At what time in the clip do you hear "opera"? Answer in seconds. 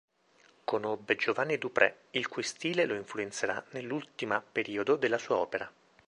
5.37-5.71